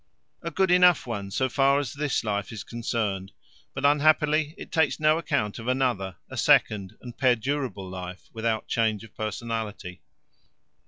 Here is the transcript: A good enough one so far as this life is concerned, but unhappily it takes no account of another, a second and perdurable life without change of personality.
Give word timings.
A 0.41 0.49
good 0.49 0.71
enough 0.71 1.05
one 1.05 1.29
so 1.29 1.47
far 1.47 1.77
as 1.77 1.93
this 1.93 2.23
life 2.23 2.51
is 2.51 2.63
concerned, 2.63 3.33
but 3.75 3.85
unhappily 3.85 4.55
it 4.57 4.71
takes 4.71 4.99
no 4.99 5.19
account 5.19 5.59
of 5.59 5.67
another, 5.67 6.15
a 6.27 6.37
second 6.37 6.97
and 7.01 7.15
perdurable 7.15 7.87
life 7.87 8.27
without 8.33 8.67
change 8.67 9.03
of 9.03 9.13
personality. 9.15 10.01